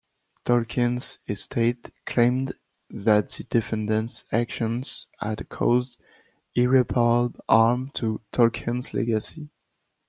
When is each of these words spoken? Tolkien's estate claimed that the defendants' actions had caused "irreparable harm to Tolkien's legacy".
Tolkien's 0.45 1.19
estate 1.29 1.91
claimed 2.07 2.55
that 2.89 3.29
the 3.29 3.43
defendants' 3.43 4.25
actions 4.31 5.05
had 5.19 5.47
caused 5.47 5.99
"irreparable 6.55 7.35
harm 7.47 7.91
to 7.93 8.19
Tolkien's 8.33 8.95
legacy". 8.95 9.51